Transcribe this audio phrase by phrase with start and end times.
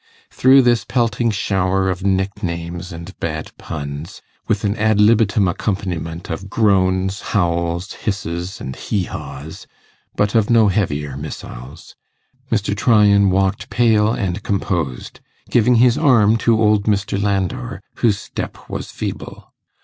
[0.31, 6.49] Through this pelting shower of nicknames and bad puns, with an ad libitum accompaniment of
[6.49, 9.67] groans, howls, hisses, and hee haws,
[10.15, 11.95] but of no heavier missiles,
[12.51, 12.75] Mr.
[12.75, 15.19] Tryan walked pale and composed,
[15.51, 17.21] giving his arm to old Mr.
[17.21, 19.53] Landor, whose step was feeble.